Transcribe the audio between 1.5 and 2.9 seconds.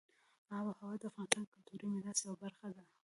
کلتوري میراث یوه برخه ده.